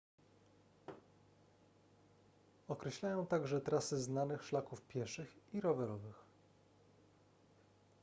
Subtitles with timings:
[2.67, 6.15] określają także trasy znanych szlaków pieszych i rowerowych